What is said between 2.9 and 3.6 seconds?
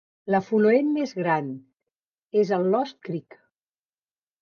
Creek.